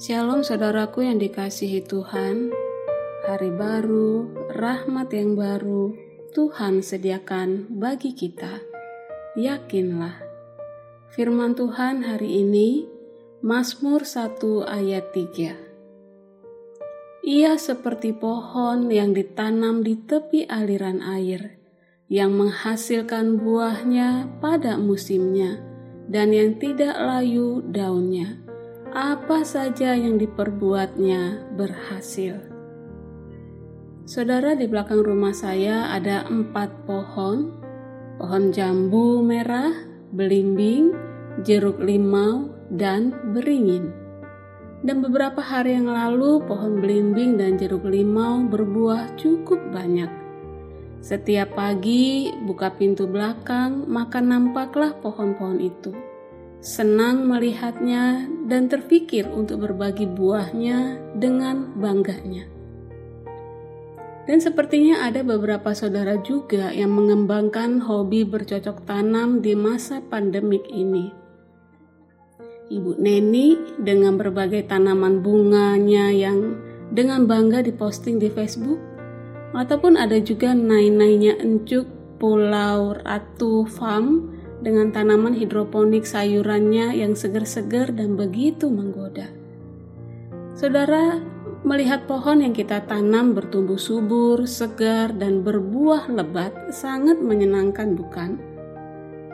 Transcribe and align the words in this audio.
Shalom 0.00 0.40
saudaraku 0.40 1.04
yang 1.04 1.20
dikasihi 1.20 1.84
Tuhan. 1.84 2.48
Hari 3.28 3.52
baru, 3.52 4.32
rahmat 4.48 5.12
yang 5.12 5.36
baru 5.36 5.92
Tuhan 6.32 6.80
sediakan 6.80 7.68
bagi 7.76 8.16
kita. 8.16 8.64
Yakinlah 9.36 10.24
Firman 11.12 11.52
Tuhan 11.52 12.00
hari 12.00 12.40
ini 12.40 12.88
Mazmur 13.44 14.08
1 14.08 14.40
ayat 14.64 15.12
3 15.12 17.20
Ia 17.20 17.60
seperti 17.60 18.16
pohon 18.16 18.88
yang 18.88 19.12
ditanam 19.12 19.84
di 19.84 20.00
tepi 20.00 20.48
aliran 20.48 21.04
air 21.04 21.60
yang 22.08 22.32
menghasilkan 22.40 23.36
buahnya 23.36 24.40
pada 24.40 24.80
musimnya 24.80 25.60
dan 26.08 26.32
yang 26.32 26.56
tidak 26.56 26.96
layu 26.96 27.60
daunnya. 27.68 28.48
Apa 28.90 29.46
saja 29.46 29.94
yang 29.94 30.18
diperbuatnya 30.18 31.54
berhasil. 31.54 32.42
Saudara, 34.02 34.58
di 34.58 34.66
belakang 34.66 35.06
rumah 35.06 35.30
saya 35.30 35.94
ada 35.94 36.26
empat 36.26 36.90
pohon: 36.90 37.54
pohon 38.18 38.50
jambu 38.50 39.22
merah, 39.22 39.70
belimbing, 40.10 40.90
jeruk 41.46 41.78
limau, 41.78 42.50
dan 42.74 43.14
beringin. 43.30 43.94
Dan 44.82 45.06
beberapa 45.06 45.38
hari 45.38 45.78
yang 45.78 45.86
lalu, 45.86 46.42
pohon 46.50 46.82
belimbing 46.82 47.38
dan 47.38 47.62
jeruk 47.62 47.86
limau 47.86 48.42
berbuah 48.50 49.14
cukup 49.14 49.70
banyak. 49.70 50.10
Setiap 50.98 51.54
pagi 51.54 52.34
buka 52.42 52.74
pintu 52.74 53.06
belakang, 53.06 53.86
maka 53.86 54.18
nampaklah 54.18 54.98
pohon-pohon 54.98 55.62
itu. 55.62 56.09
Senang 56.60 57.24
melihatnya 57.24 58.28
dan 58.44 58.68
terpikir 58.68 59.24
untuk 59.32 59.64
berbagi 59.64 60.04
buahnya 60.04 61.00
dengan 61.16 61.72
bangganya. 61.76 62.44
Dan 64.28 64.38
sepertinya 64.38 65.08
ada 65.08 65.24
beberapa 65.24 65.72
saudara 65.72 66.20
juga 66.20 66.70
yang 66.70 66.92
mengembangkan 66.92 67.80
hobi 67.82 68.28
bercocok 68.28 68.84
tanam 68.84 69.40
di 69.40 69.56
masa 69.56 70.04
pandemik 70.04 70.68
ini. 70.68 71.10
Ibu 72.70 73.00
Neni 73.00 73.58
dengan 73.80 74.14
berbagai 74.20 74.68
tanaman 74.70 75.24
bunganya 75.24 76.14
yang 76.14 76.54
dengan 76.94 77.26
bangga 77.26 77.66
diposting 77.66 78.22
di 78.22 78.30
Facebook 78.30 78.78
Ataupun 79.50 79.98
ada 79.98 80.14
juga 80.22 80.54
nai-nainya 80.54 81.42
encuk 81.42 81.86
Pulau 82.22 82.94
Ratu 83.02 83.66
Farm 83.66 84.38
dengan 84.60 84.92
tanaman 84.92 85.32
hidroponik 85.36 86.04
sayurannya 86.04 86.96
yang 86.96 87.16
segar-segar 87.16 87.92
dan 87.96 88.14
begitu 88.14 88.68
menggoda. 88.68 89.32
Saudara, 90.56 91.20
melihat 91.64 92.04
pohon 92.04 92.44
yang 92.44 92.52
kita 92.52 92.84
tanam 92.84 93.32
bertumbuh 93.32 93.80
subur, 93.80 94.44
segar, 94.44 95.12
dan 95.16 95.40
berbuah 95.40 96.12
lebat 96.12 96.52
sangat 96.72 97.16
menyenangkan 97.20 97.96
bukan? 97.96 98.36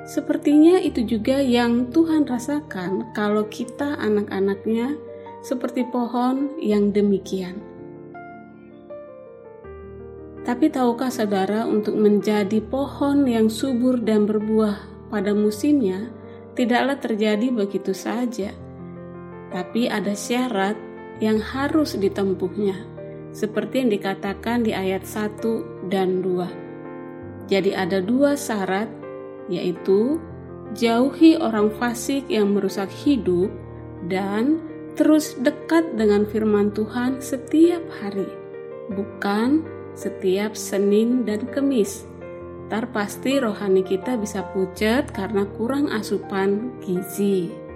Sepertinya 0.06 0.78
itu 0.78 1.02
juga 1.02 1.42
yang 1.42 1.90
Tuhan 1.90 2.30
rasakan 2.30 3.10
kalau 3.10 3.50
kita 3.50 3.98
anak-anaknya 3.98 4.94
seperti 5.42 5.82
pohon 5.90 6.54
yang 6.62 6.94
demikian. 6.94 7.58
Tapi 10.46 10.70
tahukah 10.70 11.10
saudara 11.10 11.66
untuk 11.66 11.98
menjadi 11.98 12.62
pohon 12.62 13.26
yang 13.26 13.50
subur 13.50 13.98
dan 13.98 14.30
berbuah 14.30 14.95
pada 15.08 15.32
musimnya 15.32 16.10
tidaklah 16.56 16.96
terjadi 16.98 17.52
begitu 17.52 17.92
saja. 17.92 18.50
Tapi 19.52 19.86
ada 19.86 20.16
syarat 20.16 20.74
yang 21.22 21.38
harus 21.40 21.94
ditempuhnya. 21.96 22.76
Seperti 23.36 23.84
yang 23.84 23.90
dikatakan 23.92 24.64
di 24.64 24.72
ayat 24.72 25.04
1 25.04 25.92
dan 25.92 26.24
2. 26.24 26.66
Jadi 27.46 27.70
ada 27.78 28.02
dua 28.02 28.34
syarat 28.34 28.90
yaitu 29.46 30.18
jauhi 30.74 31.38
orang 31.38 31.70
fasik 31.78 32.26
yang 32.26 32.50
merusak 32.58 32.90
hidup 32.90 33.50
dan 34.10 34.58
terus 34.98 35.38
dekat 35.38 35.94
dengan 35.94 36.26
firman 36.26 36.74
Tuhan 36.74 37.22
setiap 37.22 37.82
hari. 38.02 38.26
Bukan 38.90 39.62
setiap 39.94 40.58
Senin 40.58 41.22
dan 41.22 41.46
Kemis. 41.54 42.04
Ntar 42.66 42.90
pasti 42.90 43.38
rohani 43.38 43.86
kita 43.86 44.18
bisa 44.18 44.42
pucat 44.50 45.14
karena 45.14 45.46
kurang 45.54 45.86
asupan 45.86 46.74
gizi. 46.82 47.66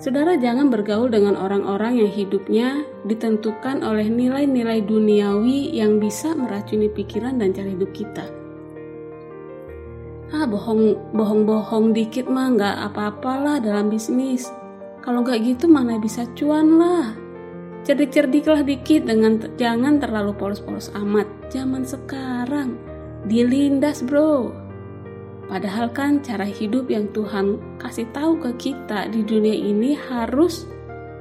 Saudara 0.00 0.36
jangan 0.36 0.72
bergaul 0.72 1.12
dengan 1.12 1.36
orang-orang 1.36 2.00
yang 2.00 2.12
hidupnya 2.12 2.84
ditentukan 3.04 3.84
oleh 3.84 4.08
nilai-nilai 4.08 4.84
duniawi 4.84 5.76
yang 5.76 6.00
bisa 6.00 6.32
meracuni 6.36 6.88
pikiran 6.88 7.36
dan 7.36 7.52
cara 7.52 7.68
hidup 7.68 7.92
kita. 7.92 8.24
Ah, 10.32 10.48
bohong, 10.48 10.96
bohong-bohong 11.12 11.92
dikit 11.92 12.28
mah 12.32 12.48
nggak 12.56 12.76
apa-apalah 12.92 13.60
dalam 13.60 13.92
bisnis. 13.92 14.48
Kalau 15.04 15.20
nggak 15.20 15.44
gitu 15.44 15.68
mana 15.68 16.00
bisa 16.00 16.24
cuan 16.32 16.80
lah. 16.80 17.25
Cerdik-cerdiklah 17.86 18.66
dikit 18.66 19.06
dengan 19.06 19.38
jangan 19.54 20.02
terlalu 20.02 20.34
polos-polos 20.34 20.90
amat. 20.98 21.30
Zaman 21.54 21.86
sekarang 21.86 22.74
dilindas, 23.30 24.02
Bro. 24.02 24.50
Padahal 25.46 25.94
kan 25.94 26.18
cara 26.18 26.42
hidup 26.42 26.90
yang 26.90 27.06
Tuhan 27.14 27.78
kasih 27.78 28.10
tahu 28.10 28.42
ke 28.42 28.50
kita 28.58 29.06
di 29.06 29.22
dunia 29.22 29.54
ini 29.54 29.94
harus 29.94 30.66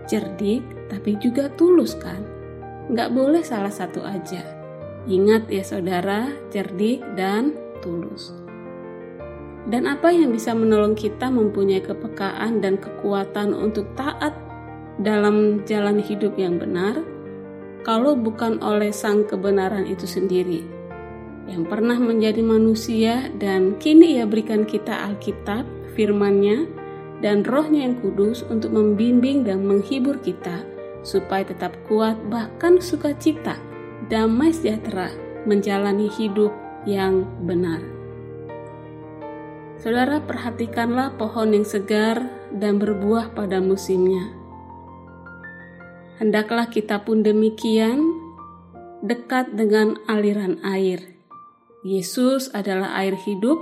cerdik 0.10 0.66
tapi 0.90 1.14
juga 1.22 1.54
tulus 1.54 1.94
kan? 2.02 2.26
Nggak 2.90 3.14
boleh 3.14 3.46
salah 3.46 3.70
satu 3.70 4.02
aja. 4.02 4.42
Ingat 5.06 5.46
ya 5.54 5.62
saudara, 5.62 6.34
cerdik 6.50 7.06
dan 7.14 7.54
tulus. 7.86 8.34
Dan 9.70 9.86
apa 9.86 10.10
yang 10.10 10.34
bisa 10.34 10.58
menolong 10.58 10.98
kita 10.98 11.30
mempunyai 11.30 11.86
kepekaan 11.86 12.58
dan 12.58 12.82
kekuatan 12.82 13.54
untuk 13.54 13.94
taat 13.94 14.45
dalam 15.02 15.68
jalan 15.68 16.00
hidup 16.00 16.40
yang 16.40 16.56
benar 16.56 17.04
kalau 17.84 18.18
bukan 18.18 18.58
oleh 18.64 18.90
sang 18.90 19.28
kebenaran 19.28 19.86
itu 19.86 20.08
sendiri 20.08 20.64
yang 21.46 21.66
pernah 21.66 21.98
menjadi 22.02 22.42
manusia 22.42 23.30
dan 23.38 23.78
kini 23.78 24.18
ia 24.18 24.26
berikan 24.26 24.66
kita 24.66 25.06
Alkitab, 25.14 25.66
firmannya, 25.94 26.66
dan 27.22 27.46
rohnya 27.46 27.86
yang 27.86 28.02
kudus 28.02 28.42
untuk 28.50 28.74
membimbing 28.74 29.46
dan 29.46 29.62
menghibur 29.62 30.18
kita 30.26 30.66
supaya 31.06 31.46
tetap 31.46 31.78
kuat 31.86 32.18
bahkan 32.34 32.82
sukacita, 32.82 33.62
damai 34.10 34.50
sejahtera 34.50 35.14
menjalani 35.46 36.10
hidup 36.18 36.50
yang 36.90 37.30
benar. 37.46 37.82
Saudara 39.78 40.18
perhatikanlah 40.18 41.14
pohon 41.14 41.54
yang 41.54 41.68
segar 41.68 42.26
dan 42.50 42.82
berbuah 42.82 43.38
pada 43.38 43.62
musimnya 43.62 44.45
Hendaklah 46.16 46.72
kita 46.72 47.04
pun 47.04 47.22
demikian 47.22 48.00
dekat 49.04 49.52
dengan 49.54 50.00
aliran 50.08 50.64
air. 50.64 51.16
Yesus 51.86 52.50
adalah 52.56 52.98
air 52.98 53.14
hidup, 53.14 53.60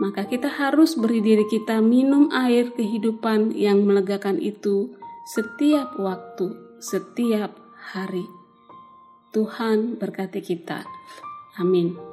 maka 0.00 0.24
kita 0.24 0.48
harus 0.48 0.96
beri 0.96 1.20
diri 1.20 1.44
kita 1.50 1.82
minum 1.84 2.32
air 2.32 2.72
kehidupan 2.72 3.52
yang 3.52 3.84
melegakan 3.84 4.40
itu 4.40 4.94
setiap 5.28 5.98
waktu, 5.98 6.54
setiap 6.80 7.54
hari. 7.92 8.24
Tuhan 9.34 9.98
berkati 10.00 10.40
kita. 10.40 10.84
Amin. 11.60 12.11